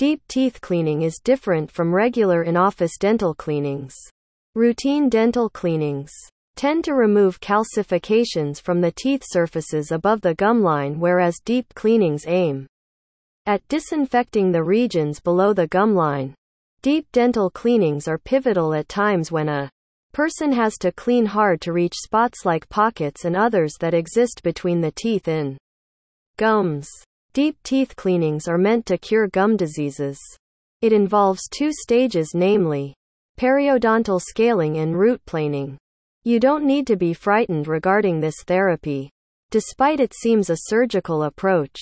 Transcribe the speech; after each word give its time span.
Deep 0.00 0.26
teeth 0.28 0.62
cleaning 0.62 1.02
is 1.02 1.20
different 1.22 1.70
from 1.70 1.94
regular 1.94 2.42
in-office 2.42 2.96
dental 2.98 3.34
cleanings. 3.34 3.94
Routine 4.54 5.10
dental 5.10 5.50
cleanings 5.50 6.10
tend 6.56 6.84
to 6.84 6.94
remove 6.94 7.38
calcifications 7.38 8.62
from 8.62 8.80
the 8.80 8.92
teeth 8.92 9.22
surfaces 9.26 9.92
above 9.92 10.22
the 10.22 10.34
gum 10.34 10.62
line 10.62 10.98
whereas 10.98 11.38
deep 11.44 11.66
cleanings 11.74 12.24
aim 12.26 12.66
at 13.44 13.60
disinfecting 13.68 14.50
the 14.50 14.64
regions 14.64 15.20
below 15.20 15.52
the 15.52 15.66
gum 15.66 15.94
line. 15.94 16.34
Deep 16.80 17.06
dental 17.12 17.50
cleanings 17.50 18.08
are 18.08 18.16
pivotal 18.16 18.72
at 18.72 18.88
times 18.88 19.30
when 19.30 19.50
a 19.50 19.68
person 20.14 20.50
has 20.50 20.78
to 20.78 20.90
clean 20.92 21.26
hard 21.26 21.60
to 21.60 21.74
reach 21.74 21.94
spots 21.94 22.46
like 22.46 22.66
pockets 22.70 23.26
and 23.26 23.36
others 23.36 23.74
that 23.80 23.92
exist 23.92 24.40
between 24.42 24.80
the 24.80 24.92
teeth 24.92 25.28
in 25.28 25.58
gums. 26.38 26.88
Deep 27.32 27.56
teeth 27.62 27.94
cleanings 27.94 28.48
are 28.48 28.58
meant 28.58 28.84
to 28.86 28.98
cure 28.98 29.28
gum 29.28 29.56
diseases. 29.56 30.18
It 30.82 30.92
involves 30.92 31.48
two 31.48 31.70
stages 31.72 32.32
namely 32.34 32.92
periodontal 33.38 34.20
scaling 34.20 34.78
and 34.78 34.98
root 34.98 35.24
planing. 35.26 35.78
You 36.24 36.40
don't 36.40 36.66
need 36.66 36.88
to 36.88 36.96
be 36.96 37.14
frightened 37.14 37.68
regarding 37.68 38.18
this 38.18 38.42
therapy. 38.46 39.10
Despite 39.50 40.00
it 40.00 40.12
seems 40.12 40.50
a 40.50 40.56
surgical 40.66 41.22
approach. 41.22 41.78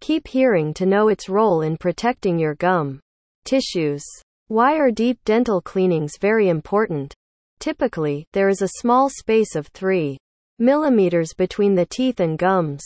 Keep 0.00 0.26
hearing 0.26 0.74
to 0.74 0.86
know 0.86 1.06
its 1.06 1.28
role 1.28 1.62
in 1.62 1.76
protecting 1.76 2.36
your 2.36 2.56
gum 2.56 2.98
tissues. 3.44 4.02
Why 4.48 4.76
are 4.76 4.90
deep 4.90 5.20
dental 5.24 5.60
cleanings 5.60 6.18
very 6.20 6.48
important? 6.48 7.14
Typically, 7.60 8.24
there 8.32 8.48
is 8.48 8.60
a 8.60 8.78
small 8.80 9.08
space 9.08 9.54
of 9.54 9.68
3 9.68 10.18
millimeters 10.58 11.32
between 11.32 11.76
the 11.76 11.86
teeth 11.86 12.18
and 12.18 12.36
gums. 12.36 12.82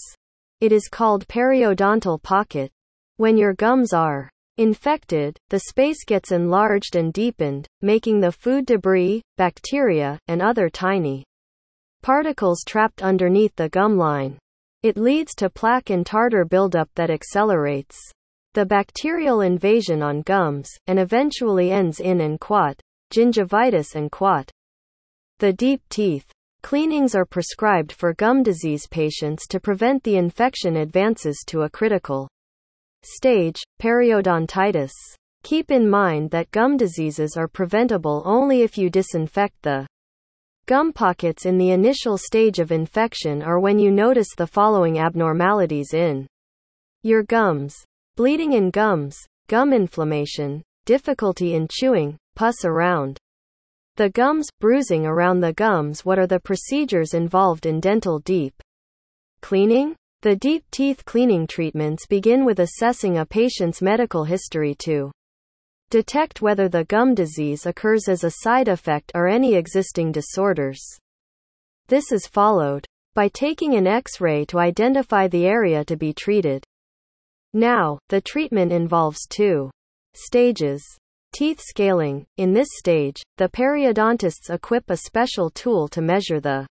It 0.60 0.72
is 0.72 0.88
called 0.88 1.26
periodontal 1.28 2.22
pocket. 2.22 2.70
When 3.16 3.36
your 3.36 3.54
gums 3.54 3.92
are 3.92 4.30
infected, 4.56 5.36
the 5.50 5.60
space 5.60 6.04
gets 6.04 6.32
enlarged 6.32 6.96
and 6.96 7.12
deepened, 7.12 7.66
making 7.82 8.20
the 8.20 8.32
food 8.32 8.66
debris, 8.66 9.22
bacteria, 9.36 10.18
and 10.28 10.40
other 10.40 10.70
tiny 10.70 11.24
particles 12.02 12.62
trapped 12.66 13.02
underneath 13.02 13.54
the 13.56 13.68
gum 13.68 13.96
line. 13.96 14.38
It 14.82 14.96
leads 14.96 15.34
to 15.36 15.50
plaque 15.50 15.90
and 15.90 16.04
tartar 16.04 16.44
buildup 16.44 16.88
that 16.94 17.10
accelerates 17.10 17.98
the 18.52 18.64
bacterial 18.64 19.40
invasion 19.40 20.02
on 20.02 20.22
gums, 20.22 20.70
and 20.86 21.00
eventually 21.00 21.72
ends 21.72 21.98
in 21.98 22.20
and 22.20 22.38
quat, 22.38 22.78
gingivitis 23.12 23.96
and 23.96 24.12
quat. 24.12 24.50
The 25.40 25.52
deep 25.52 25.82
teeth 25.88 26.30
cleanings 26.64 27.14
are 27.14 27.26
prescribed 27.26 27.92
for 27.92 28.14
gum 28.14 28.42
disease 28.42 28.86
patients 28.86 29.46
to 29.46 29.60
prevent 29.60 30.02
the 30.02 30.16
infection 30.16 30.78
advances 30.78 31.44
to 31.46 31.60
a 31.60 31.68
critical 31.68 32.26
stage, 33.02 33.60
periodontitis. 33.82 34.90
Keep 35.42 35.70
in 35.70 35.86
mind 35.86 36.30
that 36.30 36.50
gum 36.52 36.78
diseases 36.78 37.36
are 37.36 37.48
preventable 37.48 38.22
only 38.24 38.62
if 38.62 38.78
you 38.78 38.88
disinfect 38.88 39.52
the 39.60 39.86
gum 40.64 40.90
pockets 40.90 41.44
in 41.44 41.58
the 41.58 41.72
initial 41.72 42.16
stage 42.16 42.58
of 42.58 42.72
infection 42.72 43.42
or 43.42 43.60
when 43.60 43.78
you 43.78 43.90
notice 43.90 44.34
the 44.34 44.46
following 44.46 44.98
abnormalities 44.98 45.92
in 45.92 46.26
your 47.02 47.24
gums 47.24 47.76
bleeding 48.16 48.54
in 48.54 48.70
gums, 48.70 49.18
gum 49.48 49.74
inflammation, 49.74 50.62
difficulty 50.86 51.52
in 51.52 51.68
chewing, 51.70 52.16
pus 52.34 52.64
around 52.64 53.18
the 53.96 54.10
gums, 54.10 54.48
bruising 54.60 55.06
around 55.06 55.40
the 55.40 55.52
gums. 55.52 56.04
What 56.04 56.18
are 56.18 56.26
the 56.26 56.40
procedures 56.40 57.14
involved 57.14 57.66
in 57.66 57.80
dental 57.80 58.18
deep 58.18 58.60
cleaning? 59.40 59.94
The 60.22 60.36
deep 60.36 60.64
teeth 60.70 61.04
cleaning 61.04 61.46
treatments 61.46 62.06
begin 62.06 62.44
with 62.44 62.60
assessing 62.60 63.18
a 63.18 63.26
patient's 63.26 63.82
medical 63.82 64.24
history 64.24 64.74
to 64.80 65.12
detect 65.90 66.42
whether 66.42 66.68
the 66.68 66.84
gum 66.84 67.14
disease 67.14 67.66
occurs 67.66 68.08
as 68.08 68.24
a 68.24 68.32
side 68.42 68.68
effect 68.68 69.12
or 69.14 69.28
any 69.28 69.54
existing 69.54 70.12
disorders. 70.12 70.80
This 71.88 72.10
is 72.10 72.26
followed 72.26 72.86
by 73.14 73.28
taking 73.28 73.74
an 73.74 73.86
X-ray 73.86 74.44
to 74.46 74.58
identify 74.58 75.28
the 75.28 75.46
area 75.46 75.84
to 75.84 75.96
be 75.96 76.12
treated. 76.12 76.64
Now, 77.52 77.98
the 78.08 78.20
treatment 78.20 78.72
involves 78.72 79.26
two 79.28 79.70
stages. 80.14 80.82
Teeth 81.34 81.60
scaling. 81.60 82.24
In 82.36 82.52
this 82.52 82.68
stage, 82.76 83.20
the 83.38 83.48
periodontists 83.48 84.50
equip 84.50 84.88
a 84.88 84.98
special 84.98 85.50
tool 85.50 85.88
to 85.88 86.00
measure 86.00 86.38
the 86.38 86.64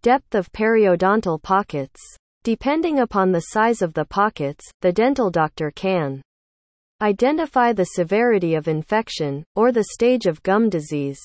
depth 0.00 0.34
of 0.34 0.50
periodontal 0.50 1.42
pockets. 1.42 2.00
Depending 2.42 3.00
upon 3.00 3.32
the 3.32 3.48
size 3.50 3.82
of 3.82 3.92
the 3.92 4.06
pockets, 4.06 4.64
the 4.80 4.92
dental 4.92 5.30
doctor 5.30 5.70
can 5.70 6.22
identify 7.02 7.74
the 7.74 7.84
severity 7.84 8.54
of 8.54 8.66
infection, 8.66 9.44
or 9.56 9.72
the 9.72 9.84
stage 9.92 10.24
of 10.24 10.42
gum 10.42 10.70
disease. 10.70 11.20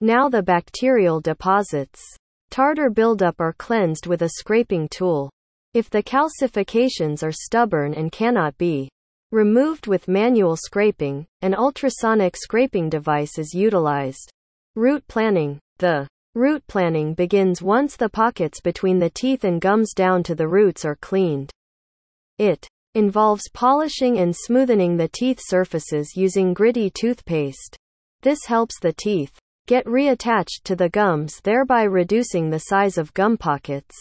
Now 0.00 0.30
the 0.30 0.42
bacterial 0.42 1.20
deposits. 1.20 2.00
Tartar 2.48 2.88
buildup 2.88 3.42
are 3.42 3.52
cleansed 3.52 4.06
with 4.06 4.22
a 4.22 4.30
scraping 4.38 4.88
tool. 4.88 5.28
If 5.74 5.90
the 5.90 6.02
calcifications 6.02 7.22
are 7.22 7.30
stubborn 7.30 7.92
and 7.92 8.10
cannot 8.10 8.56
be 8.56 8.88
Removed 9.30 9.86
with 9.86 10.08
manual 10.08 10.56
scraping, 10.56 11.26
an 11.42 11.54
ultrasonic 11.54 12.34
scraping 12.34 12.88
device 12.88 13.38
is 13.38 13.52
utilized. 13.52 14.32
Root 14.74 15.06
planning. 15.06 15.58
The 15.76 16.08
root 16.34 16.66
planning 16.66 17.12
begins 17.12 17.60
once 17.60 17.94
the 17.94 18.08
pockets 18.08 18.62
between 18.62 18.98
the 18.98 19.10
teeth 19.10 19.44
and 19.44 19.60
gums 19.60 19.92
down 19.92 20.22
to 20.22 20.34
the 20.34 20.48
roots 20.48 20.86
are 20.86 20.96
cleaned. 20.96 21.50
It 22.38 22.66
involves 22.94 23.50
polishing 23.52 24.18
and 24.18 24.34
smoothing 24.34 24.96
the 24.96 25.08
teeth 25.08 25.40
surfaces 25.42 26.16
using 26.16 26.54
gritty 26.54 26.88
toothpaste. 26.88 27.76
This 28.22 28.46
helps 28.46 28.80
the 28.80 28.94
teeth 28.94 29.38
get 29.66 29.84
reattached 29.84 30.62
to 30.64 30.74
the 30.74 30.88
gums, 30.88 31.38
thereby 31.44 31.82
reducing 31.82 32.48
the 32.48 32.60
size 32.60 32.96
of 32.96 33.12
gum 33.12 33.36
pockets. 33.36 33.94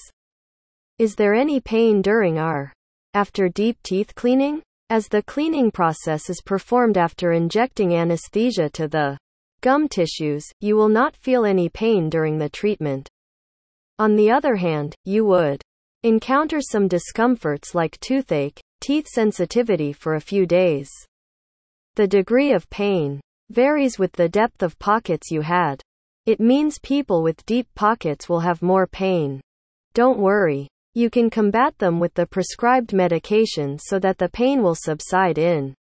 Is 0.99 1.15
there 1.15 1.33
any 1.33 1.59
pain 1.59 2.01
during 2.01 2.39
or 2.39 2.71
after 3.13 3.49
deep 3.49 3.77
teeth 3.83 4.15
cleaning? 4.15 4.61
As 4.89 5.09
the 5.09 5.21
cleaning 5.21 5.69
process 5.69 6.29
is 6.29 6.41
performed 6.41 6.97
after 6.97 7.33
injecting 7.33 7.93
anesthesia 7.93 8.69
to 8.69 8.87
the 8.87 9.17
gum 9.59 9.89
tissues, 9.89 10.45
you 10.61 10.77
will 10.77 10.87
not 10.87 11.17
feel 11.17 11.43
any 11.43 11.67
pain 11.67 12.09
during 12.09 12.37
the 12.37 12.47
treatment. 12.47 13.09
On 13.99 14.15
the 14.15 14.31
other 14.31 14.55
hand, 14.55 14.95
you 15.03 15.25
would 15.25 15.61
encounter 16.03 16.61
some 16.61 16.87
discomforts 16.87 17.75
like 17.75 17.99
toothache, 17.99 18.61
teeth 18.79 19.07
sensitivity 19.07 19.91
for 19.91 20.15
a 20.15 20.21
few 20.21 20.45
days. 20.45 20.89
The 21.95 22.07
degree 22.07 22.53
of 22.53 22.69
pain 22.69 23.19
varies 23.49 23.99
with 23.99 24.13
the 24.13 24.29
depth 24.29 24.63
of 24.63 24.79
pockets 24.79 25.31
you 25.31 25.41
had. 25.41 25.81
It 26.25 26.39
means 26.39 26.79
people 26.79 27.23
with 27.23 27.45
deep 27.45 27.67
pockets 27.75 28.29
will 28.29 28.39
have 28.39 28.61
more 28.61 28.87
pain. 28.87 29.41
Don't 29.93 30.19
worry. 30.19 30.69
You 30.97 31.11
can 31.11 31.29
combat 31.29 31.77
them 31.77 31.99
with 31.99 32.15
the 32.15 32.25
prescribed 32.25 32.91
medication 32.91 33.77
so 33.77 33.99
that 33.99 34.17
the 34.17 34.29
pain 34.29 34.63
will 34.63 34.73
subside 34.73 35.37
in 35.37 35.75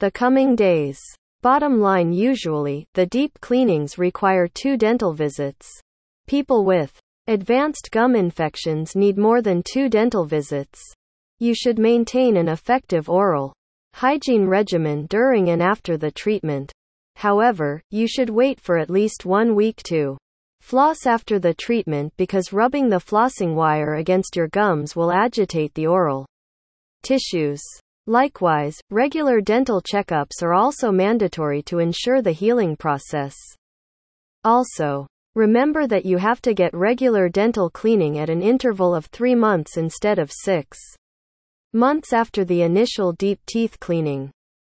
the 0.00 0.10
coming 0.10 0.54
days. 0.54 1.00
Bottom 1.40 1.80
line 1.80 2.12
usually, 2.12 2.86
the 2.92 3.06
deep 3.06 3.32
cleanings 3.40 3.96
require 3.96 4.46
two 4.46 4.76
dental 4.76 5.14
visits. 5.14 5.66
People 6.26 6.66
with 6.66 6.92
advanced 7.26 7.88
gum 7.90 8.14
infections 8.14 8.94
need 8.94 9.16
more 9.16 9.40
than 9.40 9.62
two 9.62 9.88
dental 9.88 10.26
visits. 10.26 10.78
You 11.38 11.54
should 11.54 11.78
maintain 11.78 12.36
an 12.36 12.48
effective 12.48 13.08
oral 13.08 13.54
hygiene 13.94 14.46
regimen 14.46 15.06
during 15.06 15.48
and 15.48 15.62
after 15.62 15.96
the 15.96 16.10
treatment. 16.10 16.70
However, 17.16 17.80
you 17.88 18.06
should 18.06 18.28
wait 18.28 18.60
for 18.60 18.76
at 18.76 18.90
least 18.90 19.24
one 19.24 19.54
week 19.54 19.82
to 19.84 20.18
Floss 20.64 21.04
after 21.04 21.38
the 21.38 21.52
treatment 21.52 22.10
because 22.16 22.50
rubbing 22.50 22.88
the 22.88 22.96
flossing 22.96 23.54
wire 23.54 23.96
against 23.96 24.34
your 24.34 24.48
gums 24.48 24.96
will 24.96 25.12
agitate 25.12 25.74
the 25.74 25.86
oral 25.86 26.24
tissues. 27.02 27.60
Likewise, 28.06 28.80
regular 28.88 29.42
dental 29.42 29.82
checkups 29.82 30.42
are 30.42 30.54
also 30.54 30.90
mandatory 30.90 31.60
to 31.64 31.80
ensure 31.80 32.22
the 32.22 32.32
healing 32.32 32.76
process. 32.76 33.34
Also, 34.42 35.06
remember 35.34 35.86
that 35.86 36.06
you 36.06 36.16
have 36.16 36.40
to 36.40 36.54
get 36.54 36.72
regular 36.72 37.28
dental 37.28 37.68
cleaning 37.68 38.18
at 38.18 38.30
an 38.30 38.40
interval 38.40 38.94
of 38.94 39.04
three 39.04 39.34
months 39.34 39.76
instead 39.76 40.18
of 40.18 40.32
six 40.32 40.78
months 41.74 42.14
after 42.14 42.42
the 42.42 42.62
initial 42.62 43.12
deep 43.12 43.38
teeth 43.44 43.78
cleaning. 43.80 44.30